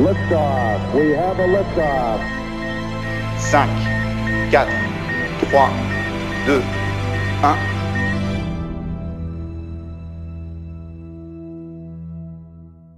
Liftoff. 0.00 0.80
We 0.94 1.14
have 1.14 1.38
a 1.38 1.46
liftoff. 1.46 2.20
5, 3.36 3.68
4, 4.50 4.66
3, 5.50 5.70
2, 6.46 6.62
1. 7.42 7.56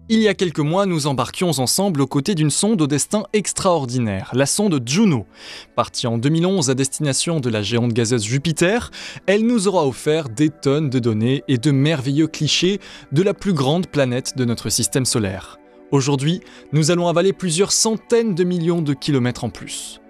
Il 0.09 0.21
y 0.21 0.29
a 0.29 0.35
quelques 0.35 0.61
mois, 0.61 0.87
nous 0.87 1.09
embarquions 1.09 1.51
ensemble 1.59 2.03
aux 2.03 2.07
côtés 2.07 2.37
d'une 2.37 2.51
sonde 2.51 2.81
au 2.81 2.87
destin 2.87 3.25
extraordinaire, 3.33 4.31
la 4.33 4.47
sonde 4.47 4.81
Juno. 4.87 5.27
Partie 5.75 6.07
en 6.07 6.19
2011 6.19 6.71
à 6.71 6.75
destination 6.75 7.41
de 7.41 7.51
la 7.51 7.63
géante 7.63 7.93
gazeuse 7.93 8.25
Jupiter, 8.25 8.93
elle 9.27 9.45
nous 9.45 9.67
aura 9.67 9.89
offert 9.89 10.29
des 10.29 10.51
tonnes 10.51 10.89
de 10.89 11.01
données 11.01 11.43
et 11.49 11.59
de 11.59 11.73
merveilleux 11.73 12.29
clichés 12.29 12.79
de 13.11 13.23
la 13.23 13.35
plus 13.35 13.55
grande 13.55 13.89
planète 13.89 14.37
de 14.37 14.45
notre 14.45 14.69
système 14.69 15.05
solaire. 15.05 15.59
Aujourd'hui, 15.93 16.41
nous 16.73 16.91
allons 16.91 17.07
avaler 17.07 17.35
plusieurs 17.35 17.71
centaines 17.71 18.35
de 18.35 18.45
millions 18.45 18.81
de 18.81 18.95
kilomètres 18.95 19.45
en 19.45 19.51
plus. 19.51 20.01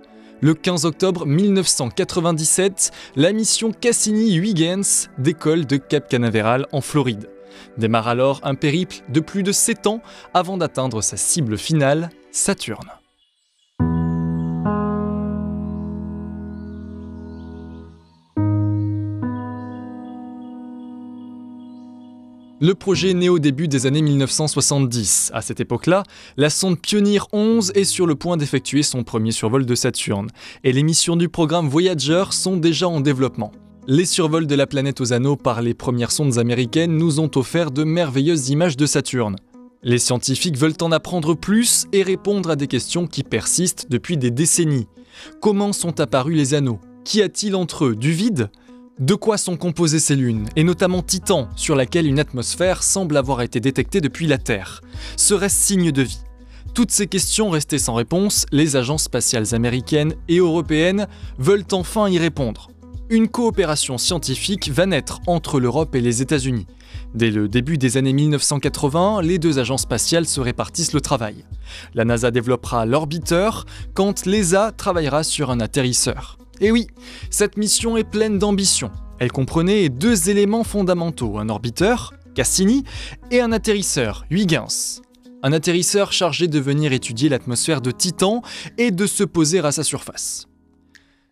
Le 0.41 0.55
15 0.55 0.85
octobre 0.87 1.27
1997, 1.27 2.93
la 3.17 3.33
mission 3.33 3.73
Cassini-Huygens 3.73 5.11
décolle 5.19 5.67
de 5.67 5.77
Cap 5.77 6.09
Canaveral 6.09 6.69
en 6.71 6.81
Floride. 6.81 7.29
Démarre 7.79 8.07
alors 8.07 8.41
un 8.45 8.55
périple 8.55 9.03
de 9.09 9.19
plus 9.19 9.43
de 9.43 9.51
7 9.51 9.89
ans 9.89 10.03
avant 10.35 10.57
d'atteindre 10.57 11.03
sa 11.03 11.17
cible 11.17 11.59
finale, 11.59 12.11
Saturne. 12.31 13.02
Le 22.65 22.77
projet 22.77 23.11
est 23.11 23.15
né 23.15 23.29
au 23.29 23.41
début 23.41 23.67
des 23.67 23.87
années 23.87 24.03
1970. 24.03 25.33
À 25.35 25.43
cette 25.43 25.59
époque-là, 25.59 26.05
la 26.37 26.49
sonde 26.49 26.81
Pioneer 26.81 27.23
11 27.33 27.73
est 27.75 27.83
sur 27.83 28.07
le 28.07 28.15
point 28.15 28.37
d'effectuer 28.37 28.85
son 28.85 29.03
premier 29.03 29.33
survol 29.33 29.67
de 29.67 29.75
Saturne, 29.75 30.29
et 30.63 30.73
les 30.73 30.85
missions 30.85 31.17
du 31.17 31.29
programme 31.29 31.69
Voyager 31.69 32.27
sont 32.31 32.57
déjà 32.57 32.87
en 32.87 33.01
développement. 33.01 33.51
Les 33.89 34.05
survols 34.05 34.47
de 34.47 34.55
la 34.55 34.69
planète 34.69 35.01
aux 35.01 35.13
anneaux 35.13 35.35
par 35.35 35.61
les 35.61 35.75
premières 35.75 36.13
sondes 36.13 36.39
américaines 36.39 36.97
nous 36.97 37.19
ont 37.19 37.33
offert 37.35 37.73
de 37.73 37.83
merveilleuses 37.83 38.51
images 38.51 38.77
de 38.77 38.87
Saturne. 38.87 39.35
Les 39.83 39.99
scientifiques 39.99 40.57
veulent 40.57 40.81
en 40.83 40.93
apprendre 40.93 41.35
plus 41.35 41.87
et 41.93 42.05
répondre 42.05 42.49
à 42.49 42.55
des 42.55 42.69
questions 42.69 43.09
qui 43.09 43.25
persistent 43.25 43.89
depuis 43.91 44.17
des 44.17 44.31
décennies. 44.31 44.87
Comment 45.41 45.73
sont 45.73 45.99
apparus 45.99 46.37
les 46.37 46.55
anneaux? 46.55 46.79
Qu'y 47.05 47.23
a-t-il 47.23 47.57
entre 47.57 47.87
eux? 47.87 47.97
Du 47.97 48.13
vide? 48.13 48.51
De 49.03 49.17
quoi 49.17 49.37
sont 49.37 49.57
composées 49.57 49.99
ces 49.99 50.15
lunes, 50.15 50.49
et 50.55 50.63
notamment 50.63 51.03
Titan, 51.03 51.49
sur 51.57 51.75
laquelle 51.75 52.07
une 52.07 52.21
atmosphère 52.21 52.85
semble 52.85 53.17
avoir 53.17 53.43
été 53.43 53.59
détectée 53.59 54.01
depuis 54.01 54.29
la 54.29 54.39
Terre 54.39 54.81
Serait-ce 55.17 55.57
signe 55.57 55.91
de 55.91 56.03
vie? 56.03 56.23
Toutes 56.73 56.93
ces 56.93 57.09
questions 57.09 57.51
restées 57.51 57.81
sans 57.81 57.95
réponse, 57.95 58.47
les 58.53 58.77
agences 58.77 59.03
spatiales 59.03 59.57
américaines 59.57 60.15
et 60.29 60.39
européennes 60.39 61.09
veulent 61.37 61.67
enfin 61.73 62.09
y 62.09 62.17
répondre 62.21 62.69
une 63.11 63.29
coopération 63.29 63.99
scientifique 63.99 64.71
va 64.71 64.87
naître 64.87 65.21
entre 65.27 65.61
l'Europe 65.61 65.95
et 65.95 66.01
les 66.01 66.23
États-Unis. 66.23 66.67
Dès 67.15 67.31
le 67.31 67.47
début 67.47 67.77
des 67.77 67.99
années 67.99 68.15
1980, 68.15 69.21
les 69.21 69.39
deux 69.39 69.59
agences 69.59 69.83
spatiales 69.83 70.25
se 70.25 70.41
répartissent 70.41 70.95
le 70.95 71.03
travail. 71.03 71.45
La 71.93 72.07
NASA 72.07 72.31
développera 72.31 72.87
l'orbiteur, 72.87 73.67
quand 73.93 74.25
l'ESA 74.25 74.73
travaillera 74.73 75.25
sur 75.25 75.51
un 75.51 75.61
atterrisseur. 75.61 76.39
Et 76.63 76.71
oui, 76.71 76.87
cette 77.29 77.57
mission 77.57 77.97
est 77.97 78.09
pleine 78.09 78.39
d'ambition. 78.39 78.93
Elle 79.19 79.33
comprenait 79.33 79.89
deux 79.89 80.31
éléments 80.31 80.63
fondamentaux, 80.63 81.39
un 81.39 81.49
orbiteur, 81.49 82.15
Cassini, 82.37 82.85
et 83.33 83.41
un 83.41 83.51
atterrisseur, 83.51 84.25
Huygens. 84.31 85.03
Un 85.43 85.53
atterrisseur 85.53 86.13
chargé 86.13 86.47
de 86.47 86.61
venir 86.61 86.93
étudier 86.93 87.29
l'atmosphère 87.29 87.81
de 87.81 87.91
Titan 87.91 88.43
et 88.79 88.93
de 88.93 89.07
se 89.07 89.25
poser 89.25 89.59
à 89.59 89.73
sa 89.73 89.83
surface. 89.83 90.47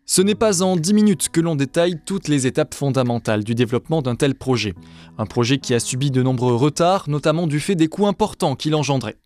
Ce 0.05 0.21
n'est 0.21 0.35
pas 0.35 0.65
en 0.65 0.75
10 0.75 0.95
minutes 0.95 1.29
que 1.29 1.41
l'on 1.41 1.55
détaille 1.55 2.01
toutes 2.05 2.27
les 2.27 2.49
étapes 2.49 2.75
fondamentales 2.75 3.45
du 3.45 3.55
développement 3.55 4.03
d'un 4.03 4.17
tel 4.17 4.35
projet. 4.35 4.75
Un 5.17 5.27
projet 5.27 5.59
qui 5.59 5.75
a 5.75 5.79
subi 5.79 6.11
de 6.11 6.25
nombreux 6.25 6.57
retards, 6.57 7.09
notamment 7.09 7.47
du 7.47 7.61
fait 7.61 7.77
des 7.77 7.87
coûts 7.87 8.09
importants 8.09 8.57
qu'il 8.57 8.75
engendrait. 8.75 9.19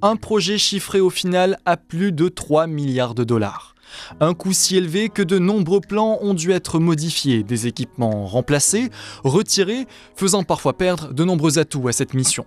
Un 0.00 0.14
projet 0.14 0.58
chiffré 0.58 1.00
au 1.00 1.10
final 1.10 1.58
à 1.64 1.76
plus 1.76 2.12
de 2.12 2.28
3 2.28 2.68
milliards 2.68 3.16
de 3.16 3.24
dollars. 3.24 3.69
Un 4.20 4.34
coût 4.34 4.52
si 4.52 4.76
élevé 4.76 5.08
que 5.08 5.22
de 5.22 5.38
nombreux 5.38 5.80
plans 5.80 6.18
ont 6.22 6.34
dû 6.34 6.52
être 6.52 6.78
modifiés, 6.78 7.42
des 7.42 7.66
équipements 7.66 8.26
remplacés, 8.26 8.90
retirés, 9.24 9.86
faisant 10.14 10.42
parfois 10.42 10.76
perdre 10.76 11.12
de 11.12 11.24
nombreux 11.24 11.58
atouts 11.58 11.88
à 11.88 11.92
cette 11.92 12.14
mission. 12.14 12.44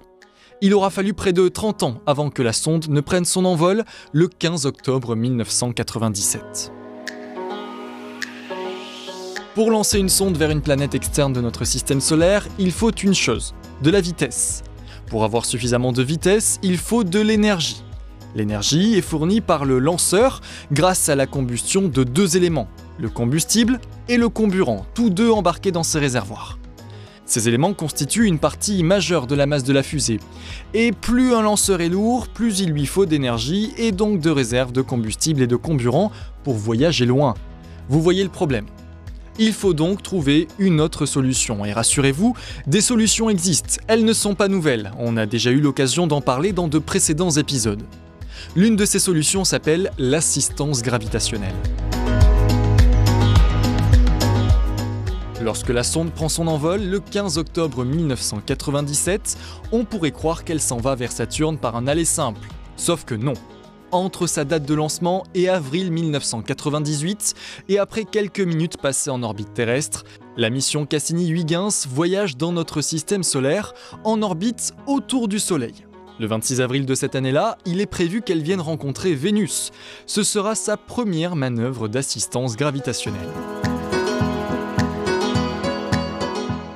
Il 0.62 0.74
aura 0.74 0.90
fallu 0.90 1.14
près 1.14 1.34
de 1.34 1.48
30 1.50 1.84
ans 1.84 2.02
avant 2.06 2.30
que 2.30 2.42
la 2.42 2.54
sonde 2.54 2.88
ne 2.88 3.02
prenne 3.02 3.26
son 3.26 3.44
envol 3.46 3.84
le 4.14 4.28
15 4.28 4.66
octobre 4.66 5.16
1997. 5.16 6.72
Pour 9.56 9.70
lancer 9.70 10.00
une 10.00 10.10
sonde 10.10 10.38
vers 10.38 10.50
une 10.50 10.62
planète 10.62 10.96
externe 10.96 11.32
de 11.32 11.42
notre 11.42 11.64
système 11.64 12.02
solaire, 12.02 12.48
il 12.58 12.72
faut 12.72 12.92
une 12.92 13.14
chose, 13.14 13.54
de 13.84 13.92
la 13.92 14.02
vitesse. 14.02 14.64
Pour 15.08 15.24
avoir 15.24 15.46
suffisamment 15.46 15.92
de 15.92 16.02
vitesse, 16.02 16.60
il 16.64 16.78
faut 16.78 17.04
de 17.04 17.20
l'énergie. 17.20 17.84
L'énergie 18.36 18.96
est 18.96 19.02
fournie 19.02 19.42
par 19.42 19.66
le 19.66 19.80
lanceur 19.80 20.42
grâce 20.72 21.10
à 21.10 21.16
la 21.16 21.28
combustion 21.28 21.84
de 21.84 22.04
deux 22.04 22.36
éléments, 22.36 22.68
le 23.00 23.10
combustible 23.10 23.80
et 24.10 24.18
le 24.18 24.30
comburant, 24.30 24.86
tous 24.96 25.10
deux 25.10 25.30
embarqués 25.30 25.72
dans 25.72 25.84
ces 25.84 26.00
réservoirs. 26.00 26.58
Ces 27.26 27.48
éléments 27.48 27.74
constituent 27.74 28.26
une 28.26 28.40
partie 28.40 28.84
majeure 28.84 29.28
de 29.28 29.36
la 29.36 29.46
masse 29.46 29.64
de 29.64 29.72
la 29.72 29.82
fusée. 29.82 30.20
Et 30.74 30.92
plus 30.92 31.34
un 31.34 31.42
lanceur 31.42 31.80
est 31.82 31.90
lourd, 31.90 32.28
plus 32.28 32.60
il 32.60 32.72
lui 32.72 32.86
faut 32.86 33.06
d'énergie 33.06 33.72
et 33.78 33.92
donc 33.92 34.20
de 34.20 34.30
réserves 34.30 34.74
de 34.74 34.82
combustible 34.82 35.42
et 35.42 35.48
de 35.48 35.56
comburant 35.56 36.12
pour 36.44 36.56
voyager 36.56 37.06
loin. 37.06 37.36
Vous 37.88 38.02
voyez 38.02 38.24
le 38.24 38.30
problème. 38.30 38.66
Il 39.40 39.54
faut 39.54 39.74
donc 39.74 40.04
trouver 40.04 40.48
une 40.60 40.80
autre 40.80 41.06
solution. 41.06 41.66
Et 41.66 41.74
rassurez-vous, 41.74 42.36
des 42.68 42.82
solutions 42.82 43.30
existent. 43.30 43.82
Elles 43.88 44.06
ne 44.06 44.14
sont 44.14 44.36
pas 44.36 44.48
nouvelles. 44.48 44.92
On 45.00 45.18
a 45.18 45.26
déjà 45.26 45.50
eu 45.50 45.60
l'occasion 45.60 46.06
d'en 46.08 46.22
parler 46.22 46.52
dans 46.52 46.68
de 46.68 46.78
précédents 46.78 47.32
épisodes. 47.32 47.84
L'une 48.56 48.76
de 48.76 48.86
ces 48.86 49.00
solutions 49.00 49.44
s'appelle 49.44 49.92
l'assistance 49.98 50.82
gravitationnelle. 50.82 51.56
Lorsque 55.42 55.70
la 55.70 55.84
sonde 55.84 56.12
prend 56.12 56.30
son 56.30 56.48
envol 56.48 56.82
le 56.84 57.00
15 57.00 57.38
octobre 57.38 57.84
1997, 57.84 59.38
on 59.74 59.84
pourrait 59.84 60.12
croire 60.12 60.46
qu'elle 60.46 60.62
s'en 60.62 60.78
va 60.78 60.96
vers 60.96 61.12
Saturne 61.12 61.58
par 61.58 61.76
un 61.76 61.88
aller 61.88 62.06
simple. 62.06 62.48
Sauf 62.78 63.04
que 63.04 63.16
non 63.16 63.34
entre 63.94 64.26
sa 64.26 64.44
date 64.44 64.66
de 64.66 64.74
lancement 64.74 65.24
et 65.36 65.48
avril 65.50 65.92
1998, 65.92 67.36
et 67.70 67.78
après 67.78 68.06
quelques 68.06 68.40
minutes 68.40 68.78
passées 68.78 69.12
en 69.12 69.22
orbite 69.22 69.54
terrestre, 69.54 70.04
la 70.36 70.50
mission 70.50 70.86
Cassini-Huygens 70.86 71.88
voyage 71.88 72.36
dans 72.36 72.52
notre 72.52 72.82
système 72.82 73.24
solaire 73.24 73.74
en 74.04 74.22
orbite 74.24 74.74
autour 74.88 75.28
du 75.28 75.40
Soleil. 75.40 75.86
Le 76.20 76.28
26 76.28 76.62
avril 76.62 76.86
de 76.86 76.94
cette 76.94 77.16
année-là, 77.16 77.58
il 77.66 77.82
est 77.82 77.88
prévu 77.88 78.22
qu'elle 78.22 78.44
vienne 78.44 78.62
rencontrer 78.62 79.16
Vénus. 79.16 79.72
Ce 80.06 80.22
sera 80.22 80.54
sa 80.54 80.78
première 80.78 81.36
manœuvre 81.36 81.88
d'assistance 81.88 82.56
gravitationnelle. 82.56 83.30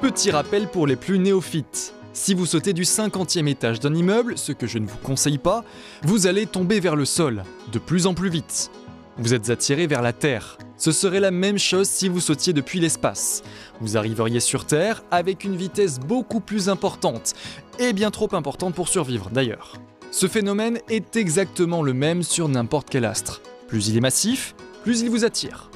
Petit 0.01 0.31
rappel 0.31 0.67
pour 0.67 0.87
les 0.87 0.95
plus 0.95 1.19
néophytes. 1.19 1.93
Si 2.13 2.33
vous 2.33 2.47
sautez 2.47 2.73
du 2.73 2.81
50e 2.81 3.47
étage 3.47 3.79
d'un 3.79 3.93
immeuble, 3.93 4.39
ce 4.39 4.53
que 4.53 4.65
je 4.65 4.79
ne 4.79 4.87
vous 4.87 4.97
conseille 4.97 5.37
pas, 5.37 5.63
vous 6.01 6.25
allez 6.25 6.47
tomber 6.47 6.79
vers 6.79 6.95
le 6.95 7.05
sol, 7.05 7.43
de 7.71 7.77
plus 7.77 8.07
en 8.07 8.15
plus 8.15 8.29
vite. 8.29 8.71
Vous 9.19 9.35
êtes 9.35 9.51
attiré 9.51 9.85
vers 9.85 10.01
la 10.01 10.13
Terre. 10.13 10.57
Ce 10.77 10.91
serait 10.91 11.19
la 11.19 11.31
même 11.31 11.57
chose 11.57 11.87
si 11.87 12.07
vous 12.07 12.19
sautiez 12.19 12.53
depuis 12.53 12.79
l'espace. 12.79 13.41
Vous 13.81 13.97
arriveriez 13.97 14.39
sur 14.39 14.65
Terre 14.65 15.03
avec 15.09 15.43
une 15.43 15.55
vitesse 15.55 15.99
beaucoup 15.99 16.39
plus 16.39 16.69
importante, 16.69 17.33
et 17.79 17.93
bien 17.93 18.11
trop 18.11 18.33
importante 18.33 18.75
pour 18.75 18.87
survivre 18.87 19.29
d'ailleurs. 19.29 19.73
Ce 20.11 20.27
phénomène 20.27 20.79
est 20.89 21.15
exactement 21.15 21.83
le 21.83 21.93
même 21.93 22.23
sur 22.23 22.47
n'importe 22.47 22.89
quel 22.89 23.05
astre. 23.05 23.41
Plus 23.67 23.89
il 23.89 23.97
est 23.97 24.01
massif, 24.01 24.55
plus 24.83 25.01
il 25.01 25.09
vous 25.09 25.25
attire. 25.25 25.69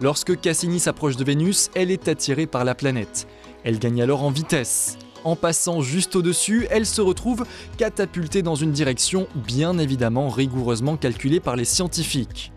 Lorsque 0.00 0.40
Cassini 0.40 0.80
s'approche 0.80 1.16
de 1.16 1.24
Vénus, 1.24 1.70
elle 1.74 1.90
est 1.90 2.08
attirée 2.08 2.46
par 2.46 2.64
la 2.64 2.74
planète. 2.74 3.26
Elle 3.64 3.78
gagne 3.78 4.02
alors 4.02 4.22
en 4.22 4.30
vitesse. 4.30 4.98
En 5.24 5.36
passant 5.36 5.80
juste 5.80 6.16
au-dessus, 6.16 6.66
elle 6.70 6.86
se 6.86 7.00
retrouve 7.00 7.44
catapultée 7.76 8.42
dans 8.42 8.54
une 8.54 8.72
direction 8.72 9.26
bien 9.34 9.78
évidemment 9.78 10.28
rigoureusement 10.28 10.96
calculée 10.96 11.40
par 11.40 11.56
les 11.56 11.64
scientifiques. 11.64 12.52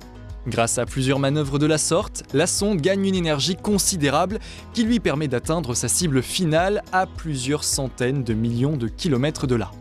Grâce 0.48 0.80
à 0.80 0.86
plusieurs 0.86 1.20
manœuvres 1.20 1.60
de 1.60 1.68
la 1.68 1.78
sorte, 1.78 2.24
la 2.34 2.48
sonde 2.48 2.82
gagne 2.82 3.06
une 3.06 3.16
énergie 3.16 3.56
considérable 3.56 4.40
qui 4.74 4.84
lui 4.84 5.00
permet 5.00 5.28
d'atteindre 5.28 5.76
sa 5.76 5.88
cible 5.88 6.24
finale 6.24 6.82
à 6.92 7.06
plusieurs 7.06 7.64
centaines 7.64 8.24
de 8.24 8.34
millions 8.34 8.76
de 8.76 8.88
kilomètres 8.88 9.46
de 9.46 9.56
là. 9.56 9.72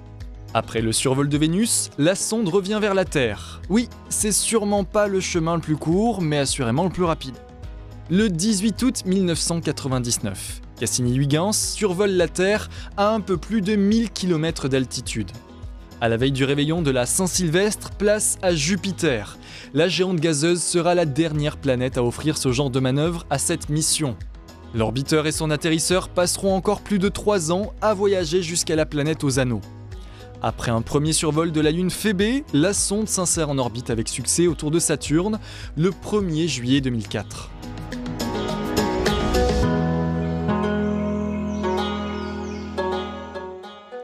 Après 0.53 0.83
le 0.83 0.93
survol 0.93 1.29
de 1.29 1.39
Vénus, 1.39 1.91
la 1.97 2.15
sonde 2.15 2.49
revient 2.49 2.79
vers 2.81 2.93
la 2.93 3.07
Terre. 3.07 3.62
Oui, 3.71 3.89
c'est 4.11 4.33
sûrement 4.33 4.85
pas 4.85 5.07
le 5.07 5.21
chemin 5.21 5.55
le 5.55 5.61
plus 5.62 5.77
court, 5.77 6.21
mais 6.21 6.39
assurément 6.39 6.85
le 6.85 6.91
plus 6.91 7.05
rapide. 7.05 7.37
Le 8.11 8.29
18 8.29 8.83
août 8.83 9.03
1999, 9.07 10.61
Cassini-Huygens 10.79 11.53
survole 11.53 12.11
la 12.11 12.29
Terre 12.29 12.69
à 12.97 13.15
un 13.15 13.21
peu 13.21 13.37
plus 13.37 13.62
de 13.62 13.77
1000 13.77 14.11
km 14.11 14.69
d'altitude. 14.69 15.31
À 16.02 16.08
la 16.08 16.17
veille 16.17 16.32
du 16.32 16.44
réveillon 16.44 16.81
de 16.81 16.91
la 16.91 17.05
Saint-Sylvestre, 17.05 17.91
place 17.91 18.38
à 18.41 18.55
Jupiter. 18.55 19.37
La 19.75 19.87
géante 19.87 20.19
gazeuse 20.19 20.62
sera 20.62 20.94
la 20.94 21.05
dernière 21.05 21.58
planète 21.58 21.99
à 21.99 22.02
offrir 22.02 22.38
ce 22.38 22.52
genre 22.52 22.70
de 22.70 22.81
manœuvre 22.81 23.26
à 23.29 23.37
cette 23.37 23.69
mission. 23.69 24.17
L'orbiteur 24.75 25.26
et 25.26 25.32
son 25.32 25.50
atterrisseur 25.50 26.08
passeront 26.08 26.55
encore 26.55 26.81
plus 26.81 26.99
de 26.99 27.11
3 27.11 27.52
ans 27.52 27.75
à 27.82 27.93
voyager 27.93 28.43
jusqu'à 28.43 28.76
la 28.76 28.87
planète 28.87 29.25
aux 29.25 29.38
anneaux. 29.38 29.61
Après 30.41 30.70
un 30.70 30.81
premier 30.81 31.12
survol 31.12 31.52
de 31.52 31.61
la 31.61 31.70
Lune 31.70 31.91
Phébé, 31.91 32.44
la 32.55 32.73
sonde 32.73 33.06
s'insère 33.06 33.50
en 33.50 33.58
orbite 33.58 33.91
avec 33.91 34.08
succès 34.08 34.47
autour 34.47 34.70
de 34.70 34.79
Saturne 34.79 35.38
le 35.76 35.91
1er 35.91 36.49
juillet 36.49 36.81
2004. 36.81 37.50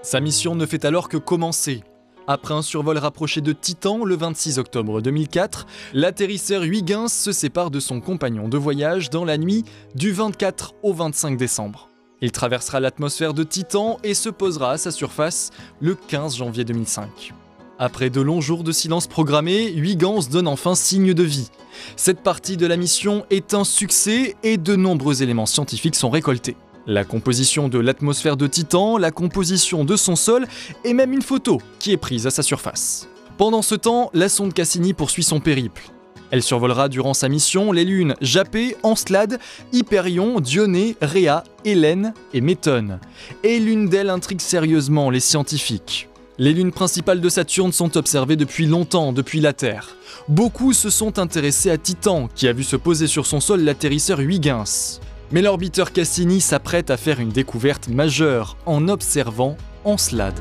Sa 0.07 0.21
mission 0.21 0.55
ne 0.55 0.67
fait 0.67 0.85
alors 0.85 1.09
que 1.09 1.17
commencer. 1.17 1.83
Après 2.29 2.55
un 2.55 2.63
survol 2.63 2.97
rapproché 2.97 3.41
de 3.41 3.53
Titan 3.53 4.05
le 4.05 4.15
26 4.15 4.61
octobre 4.61 5.01
2004, 5.01 5.67
l'atterrisseur 5.95 6.63
Huygens 6.63 7.13
se 7.13 7.33
sépare 7.33 7.73
de 7.73 7.81
son 7.81 8.01
compagnon 8.01 8.47
de 8.47 8.57
voyage 8.57 9.11
dans 9.11 9.25
la 9.25 9.37
nuit 9.37 9.65
du 9.97 10.13
24 10.13 10.75
au 10.85 10.93
25 10.93 11.37
décembre. 11.37 11.91
Il 12.23 12.31
traversera 12.31 12.79
l'atmosphère 12.79 13.35
de 13.35 13.43
Titan 13.43 13.99
et 14.05 14.15
se 14.15 14.29
posera 14.29 14.71
à 14.71 14.79
sa 14.79 14.93
surface 14.93 15.51
le 15.81 15.97
15 15.97 16.37
janvier 16.37 16.65
2005. 16.65 17.33
Après 17.81 18.09
de 18.09 18.21
longs 18.21 18.41
jours 18.41 18.63
de 18.63 18.71
silence 18.71 19.09
programmé, 19.09 19.73
Huygens 19.73 20.29
donne 20.31 20.47
enfin 20.47 20.77
signe 20.77 21.15
de 21.15 21.25
vie. 21.25 21.51
Cette 21.97 22.21
partie 22.21 22.57
de 22.57 22.69
la 22.69 22.77
mission 22.77 23.27
est 23.31 23.55
un 23.55 23.65
succès 23.65 24.37
et 24.45 24.57
de 24.57 24.77
nombreux 24.77 25.25
éléments 25.25 25.47
scientifiques 25.47 25.97
sont 25.97 26.11
récoltés. 26.11 26.57
La 26.89 27.03
composition 27.03 27.69
de 27.69 27.81
l'atmosphère 27.81 28.37
de 28.37 28.47
Titan, 28.47 28.97
la 28.97 29.11
composition 29.11 29.85
de 29.85 29.97
son 29.97 30.15
sol 30.15 30.47
et 30.85 30.95
même 30.95 31.13
une 31.13 31.23
photo 31.23 31.61
qui 31.81 31.91
est 31.91 31.97
prise 31.97 32.29
à 32.29 32.31
sa 32.31 32.45
surface. 32.45 33.09
Pendant 33.39 33.63
ce 33.63 33.75
temps, 33.75 34.09
la 34.15 34.29
sonde 34.29 34.55
Cassini 34.55 34.95
poursuit 34.95 35.25
son 35.25 35.41
périple. 35.41 35.91
Elle 36.31 36.45
survolera 36.45 36.89
durant 36.89 37.13
sa 37.13 37.29
mission 37.29 37.73
les 37.73 37.85
lunes 37.85 38.15
Japé, 38.21 38.77
Encelade, 38.85 39.41
Hyperion, 39.73 40.39
Dionée, 40.39 40.97
Rhea, 41.03 41.43
Hélène 41.65 42.15
et 42.33 42.41
Méthone. 42.41 43.01
Et 43.43 43.59
l'une 43.59 43.89
d'elles 43.89 44.11
intrigue 44.11 44.41
sérieusement 44.41 45.11
les 45.11 45.21
scientifiques. 45.21 46.09
Les 46.39 46.53
lunes 46.53 46.73
principales 46.73 47.21
de 47.21 47.29
Saturne 47.29 47.73
sont 47.73 47.97
observées 47.97 48.37
depuis 48.37 48.67
longtemps, 48.67 49.13
depuis 49.13 49.41
la 49.41 49.53
Terre. 49.53 49.97
Beaucoup 50.29 50.73
se 50.73 50.91
sont 50.91 51.19
intéressés 51.19 51.71
à 51.71 51.79
Titan, 51.79 52.29
qui 52.33 52.47
a 52.47 52.53
vu 52.53 52.63
se 52.63 52.77
poser 52.77 53.09
sur 53.09 53.27
son 53.27 53.41
sol 53.41 53.63
l'atterrisseur 53.63 54.21
Huygens. 54.21 55.01
Mais 55.33 55.43
l'orbiteur 55.43 55.93
Cassini 55.93 56.41
s'apprête 56.41 56.89
à 56.89 56.97
faire 56.97 57.19
une 57.19 57.31
découverte 57.31 57.89
majeure 57.89 58.57
en 58.65 58.87
observant 58.87 59.57
Encelade. 59.85 60.39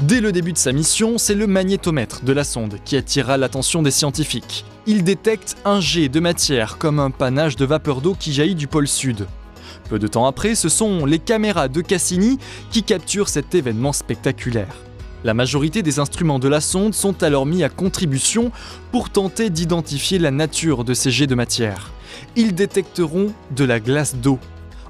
Dès 0.00 0.20
le 0.20 0.30
début 0.30 0.52
de 0.52 0.58
sa 0.58 0.70
mission, 0.70 1.18
c'est 1.18 1.34
le 1.34 1.48
magnétomètre 1.48 2.24
de 2.24 2.32
la 2.32 2.44
sonde 2.44 2.78
qui 2.84 2.96
attirera 2.96 3.36
l'attention 3.36 3.82
des 3.82 3.90
scientifiques. 3.90 4.64
Il 4.86 5.02
détecte 5.02 5.56
un 5.64 5.80
jet 5.80 6.08
de 6.08 6.20
matière 6.20 6.78
comme 6.78 7.00
un 7.00 7.10
panache 7.10 7.56
de 7.56 7.64
vapeur 7.64 8.00
d'eau 8.00 8.14
qui 8.18 8.32
jaillit 8.32 8.54
du 8.54 8.68
pôle 8.68 8.86
sud. 8.86 9.26
Peu 9.90 9.98
de 9.98 10.06
temps 10.06 10.26
après, 10.26 10.54
ce 10.54 10.68
sont 10.68 11.06
les 11.06 11.18
caméras 11.18 11.66
de 11.66 11.80
Cassini 11.80 12.38
qui 12.70 12.84
capturent 12.84 13.28
cet 13.28 13.56
événement 13.56 13.92
spectaculaire. 13.92 14.76
La 15.24 15.34
majorité 15.34 15.82
des 15.82 15.98
instruments 15.98 16.38
de 16.38 16.46
la 16.46 16.60
sonde 16.60 16.94
sont 16.94 17.24
alors 17.24 17.46
mis 17.46 17.64
à 17.64 17.68
contribution 17.68 18.52
pour 18.92 19.10
tenter 19.10 19.50
d'identifier 19.50 20.20
la 20.20 20.30
nature 20.30 20.84
de 20.84 20.94
ces 20.94 21.10
jets 21.10 21.26
de 21.26 21.34
matière 21.34 21.90
ils 22.36 22.54
détecteront 22.54 23.32
de 23.54 23.64
la 23.64 23.80
glace 23.80 24.16
d'eau. 24.16 24.38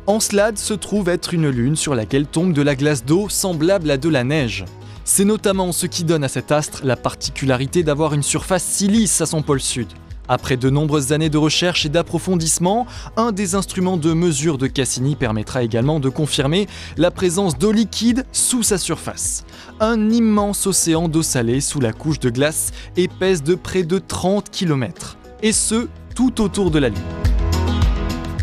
Encelade 0.06 0.56
se 0.56 0.74
trouve 0.74 1.08
être 1.08 1.34
une 1.34 1.48
lune 1.48 1.76
sur 1.76 1.94
laquelle 1.94 2.26
tombe 2.26 2.52
de 2.52 2.62
la 2.62 2.74
glace 2.74 3.04
d'eau 3.04 3.28
semblable 3.28 3.90
à 3.90 3.98
de 3.98 4.08
la 4.08 4.24
neige. 4.24 4.64
C'est 5.04 5.24
notamment 5.24 5.72
ce 5.72 5.86
qui 5.86 6.04
donne 6.04 6.24
à 6.24 6.28
cet 6.28 6.52
astre 6.52 6.80
la 6.84 6.96
particularité 6.96 7.82
d'avoir 7.82 8.14
une 8.14 8.22
surface 8.22 8.64
si 8.64 8.88
lisse 8.88 9.20
à 9.20 9.26
son 9.26 9.42
pôle 9.42 9.60
sud. 9.60 9.88
Après 10.28 10.58
de 10.58 10.68
nombreuses 10.68 11.12
années 11.12 11.30
de 11.30 11.38
recherche 11.38 11.86
et 11.86 11.88
d'approfondissement, 11.88 12.86
un 13.16 13.32
des 13.32 13.54
instruments 13.54 13.96
de 13.96 14.12
mesure 14.12 14.58
de 14.58 14.66
Cassini 14.66 15.16
permettra 15.16 15.62
également 15.62 16.00
de 16.00 16.10
confirmer 16.10 16.66
la 16.98 17.10
présence 17.10 17.56
d'eau 17.56 17.72
liquide 17.72 18.26
sous 18.32 18.62
sa 18.62 18.76
surface. 18.76 19.44
Un 19.80 20.10
immense 20.10 20.66
océan 20.66 21.08
d'eau 21.08 21.22
salée 21.22 21.62
sous 21.62 21.80
la 21.80 21.94
couche 21.94 22.20
de 22.20 22.28
glace 22.28 22.72
épaisse 22.98 23.42
de 23.42 23.54
près 23.54 23.84
de 23.84 23.98
30 23.98 24.50
km. 24.50 25.16
Et 25.42 25.52
ce, 25.52 25.88
tout 26.18 26.42
autour 26.42 26.72
de 26.72 26.80
la 26.80 26.88
Lune. 26.88 26.98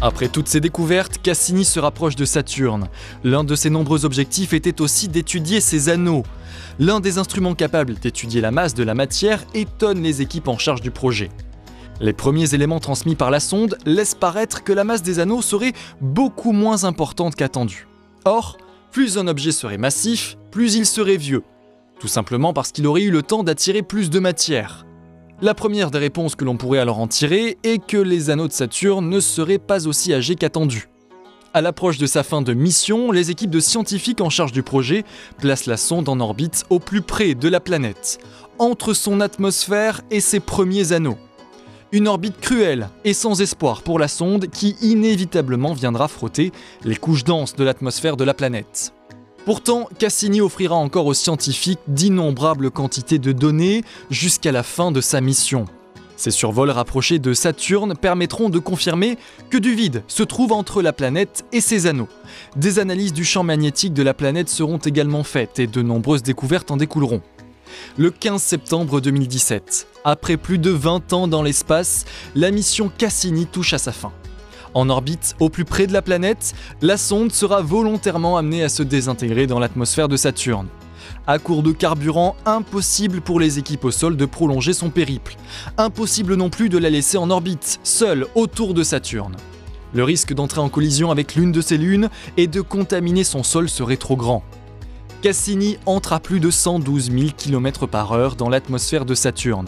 Après 0.02 0.30
toutes 0.30 0.48
ces 0.48 0.62
découvertes, 0.62 1.18
Cassini 1.22 1.66
se 1.66 1.78
rapproche 1.78 2.16
de 2.16 2.24
Saturne. 2.24 2.88
L'un 3.26 3.44
de 3.44 3.54
ses 3.54 3.70
nombreux 3.70 4.06
objectifs 4.06 4.54
était 4.54 4.80
aussi 4.80 5.10
d'étudier 5.10 5.60
ses 5.60 5.90
anneaux. 5.90 6.24
L'un 6.80 7.02
des 7.02 7.18
instruments 7.18 7.54
capables 7.54 7.96
d'étudier 7.96 8.40
la 8.40 8.52
masse 8.52 8.76
de 8.76 8.84
la 8.84 8.94
matière 8.94 9.44
étonne 9.54 10.02
les 10.02 10.22
équipes 10.22 10.48
en 10.48 10.58
charge 10.58 10.80
du 10.80 10.90
projet. 10.90 11.28
Les 12.00 12.14
premiers 12.14 12.54
éléments 12.54 12.80
transmis 12.80 13.16
par 13.16 13.30
la 13.30 13.42
sonde 13.42 13.78
laissent 13.86 14.16
paraître 14.16 14.64
que 14.64 14.72
la 14.72 14.86
masse 14.86 15.04
des 15.04 15.20
anneaux 15.20 15.42
serait 15.42 15.74
beaucoup 16.00 16.54
moins 16.54 16.86
importante 16.86 17.36
qu'attendu. 17.36 17.90
Or, 18.24 18.58
plus 18.94 19.18
un 19.18 19.28
objet 19.28 19.52
serait 19.52 19.78
massif, 19.78 20.38
plus 20.50 20.76
il 20.76 20.86
serait 20.86 21.18
vieux. 21.18 21.44
Tout 22.00 22.08
simplement 22.08 22.54
parce 22.54 22.72
qu'il 22.72 22.88
aurait 22.88 23.04
eu 23.04 23.12
le 23.12 23.22
temps 23.22 23.44
d'attirer 23.44 23.82
plus 23.82 24.10
de 24.10 24.20
matière. 24.20 24.86
La 25.42 25.54
première 25.54 25.92
des 25.92 25.98
réponses 25.98 26.36
que 26.36 26.46
l'on 26.46 26.56
pourrait 26.56 26.80
alors 26.80 27.00
en 27.00 27.08
tirer 27.08 27.58
est 27.64 27.86
que 27.86 27.98
les 27.98 28.30
anneaux 28.30 28.48
de 28.48 28.54
Saturne 28.54 29.10
ne 29.10 29.20
seraient 29.20 29.58
pas 29.58 29.86
aussi 29.86 30.14
âgés 30.14 30.36
qu'attendu. 30.36 30.88
À 31.54 31.60
l'approche 31.60 31.98
de 31.98 32.06
sa 32.06 32.24
fin 32.24 32.42
de 32.42 32.54
mission, 32.54 33.12
les 33.12 33.32
équipes 33.32 33.50
de 33.50 33.60
scientifiques 33.60 34.22
en 34.22 34.30
charge 34.30 34.54
du 34.54 34.64
projet 34.64 35.04
placent 35.38 35.66
la 35.66 35.76
sonde 35.76 36.08
en 36.08 36.22
orbite 36.22 36.64
au 36.70 36.80
plus 36.80 37.02
près 37.02 37.36
de 37.36 37.50
la 37.50 37.60
planète, 37.60 38.20
entre 38.60 38.94
son 38.94 39.20
atmosphère 39.20 40.02
et 40.10 40.22
ses 40.22 40.40
premiers 40.40 40.94
anneaux. 40.94 41.18
Une 41.92 42.08
orbite 42.08 42.40
cruelle 42.40 42.90
et 43.04 43.14
sans 43.14 43.42
espoir 43.42 43.82
pour 43.82 44.00
la 44.00 44.08
sonde 44.08 44.48
qui 44.48 44.78
inévitablement 44.82 45.74
viendra 45.74 46.08
frotter 46.08 46.54
les 46.86 46.96
couches 46.96 47.26
denses 47.26 47.56
de 47.56 47.64
l'atmosphère 47.66 48.16
de 48.16 48.24
la 48.24 48.34
planète. 48.34 48.94
Pourtant, 49.46 49.88
Cassini 50.00 50.42
offrira 50.42 50.76
encore 50.76 51.06
aux 51.06 51.14
scientifiques 51.14 51.80
d'innombrables 51.88 52.72
quantités 52.72 53.20
de 53.20 53.32
données 53.32 53.84
jusqu'à 54.10 54.52
la 54.52 54.64
fin 54.64 54.92
de 54.92 55.02
sa 55.02 55.22
mission. 55.22 55.66
Ces 56.18 56.32
survols 56.32 56.72
rapprochés 56.72 57.20
de 57.20 57.32
Saturne 57.34 57.96
permettront 57.96 58.50
de 58.50 58.58
confirmer 58.58 59.20
que 59.52 59.60
du 59.60 59.76
vide 59.76 60.04
se 60.08 60.24
trouve 60.24 60.52
entre 60.52 60.82
la 60.82 60.94
planète 60.94 61.46
et 61.52 61.62
ses 61.62 61.86
anneaux. 61.86 62.08
Des 62.56 62.80
analyses 62.80 63.14
du 63.14 63.24
champ 63.24 63.44
magnétique 63.44 63.94
de 63.94 64.02
la 64.02 64.16
planète 64.16 64.50
seront 64.50 64.78
également 64.78 65.24
faites 65.24 65.60
et 65.60 65.68
de 65.68 65.82
nombreuses 65.84 66.24
découvertes 66.24 66.72
en 66.72 66.78
découleront. 66.78 67.22
Le 67.98 68.10
15 68.10 68.42
septembre 68.42 69.00
2017, 69.00 69.88
après 70.06 70.38
plus 70.38 70.58
de 70.58 70.72
20 70.72 71.14
ans 71.14 71.28
dans 71.28 71.44
l'espace, 71.44 72.06
la 72.34 72.50
mission 72.50 72.92
Cassini 72.98 73.46
touche 73.46 73.74
à 73.74 73.78
sa 73.78 73.92
fin. 73.92 74.12
En 74.76 74.90
orbite 74.90 75.38
au 75.40 75.48
plus 75.48 75.64
près 75.64 75.88
de 75.88 75.94
la 75.94 76.02
planète, 76.02 76.54
la 76.82 76.98
sonde 76.98 77.32
sera 77.32 77.62
volontairement 77.62 78.36
amenée 78.36 78.62
à 78.62 78.68
se 78.68 78.84
désintégrer 78.84 79.48
dans 79.48 79.58
l'atmosphère 79.58 80.10
de 80.10 80.18
Saturne. 80.18 80.68
À 81.28 81.40
court 81.40 81.64
de 81.64 81.72
carburant, 81.72 82.36
impossible 82.46 83.22
pour 83.22 83.40
les 83.40 83.58
équipes 83.58 83.86
au 83.86 83.92
sol 83.92 84.18
de 84.18 84.26
prolonger 84.26 84.74
son 84.74 84.90
périple. 84.90 85.38
Impossible 85.78 86.36
non 86.36 86.50
plus 86.50 86.68
de 86.68 86.78
la 86.78 86.90
laisser 86.90 87.18
en 87.18 87.30
orbite, 87.30 87.80
seule, 87.84 88.28
autour 88.36 88.74
de 88.74 88.84
Saturne. 88.84 89.38
Le 89.94 90.04
risque 90.04 90.34
d'entrer 90.34 90.60
en 90.60 90.68
collision 90.68 91.10
avec 91.10 91.36
l'une 91.36 91.54
de 91.54 91.62
ces 91.62 91.78
lunes 91.78 92.10
et 92.36 92.48
de 92.48 92.60
contaminer 92.60 93.24
son 93.24 93.44
sol 93.44 93.70
serait 93.70 93.96
trop 93.96 94.18
grand. 94.18 94.44
Cassini 95.22 95.78
entre 95.86 96.12
à 96.12 96.20
plus 96.20 96.42
de 96.42 96.52
112 96.52 97.12
000 97.12 97.30
km 97.38 97.88
par 97.88 98.12
heure 98.12 98.36
dans 98.36 98.50
l'atmosphère 98.50 99.06
de 99.06 99.16
Saturne. 99.16 99.68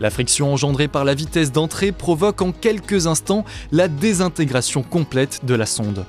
La 0.00 0.10
friction 0.10 0.52
engendrée 0.52 0.88
par 0.88 1.04
la 1.04 1.14
vitesse 1.14 1.52
d'entrée 1.52 1.92
provoque 1.92 2.42
en 2.42 2.52
quelques 2.52 3.06
instants 3.06 3.44
la 3.70 3.88
désintégration 3.88 4.82
complète 4.82 5.44
de 5.44 5.54
la 5.54 5.66
sonde. 5.66 6.04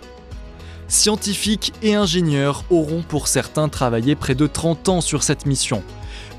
Scientifiques 0.87 1.73
et 1.81 1.95
ingénieurs 1.95 2.63
auront 2.69 3.01
pour 3.01 3.27
certains 3.27 3.69
travaillé 3.69 4.15
près 4.15 4.35
de 4.35 4.47
30 4.47 4.89
ans 4.89 5.01
sur 5.01 5.23
cette 5.23 5.45
mission. 5.45 5.83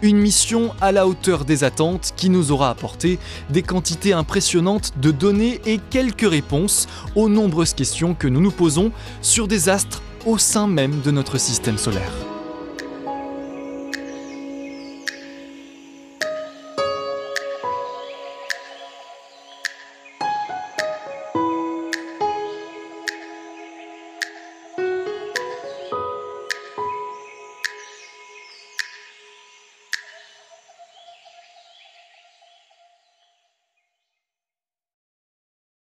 Une 0.03 0.19
mission 0.19 0.73
à 0.81 0.93
la 0.93 1.07
hauteur 1.07 1.45
des 1.45 1.65
attentes 1.65 2.13
qui 2.17 2.31
nous 2.31 2.53
aura 2.53 2.71
apporté 2.71 3.19
des 3.51 3.63
quantités 3.63 4.13
impressionnantes 4.13 4.93
de 5.01 5.11
données 5.11 5.61
et 5.67 5.81
quelques 5.91 6.29
réponses 6.29 6.87
aux 7.15 7.29
nombreuses 7.29 7.75
questions 7.75 8.15
que 8.15 8.29
nous 8.29 8.41
nous 8.41 8.51
posons 8.51 8.93
sur 9.21 9.49
des 9.49 9.69
astres 9.69 10.03
au 10.27 10.39
sein 10.39 10.67
même 10.67 11.01
de 11.01 11.11
notre 11.11 11.39
système 11.39 11.79
solaire. 11.79 12.13